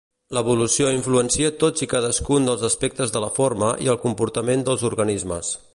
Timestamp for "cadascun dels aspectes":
1.93-3.15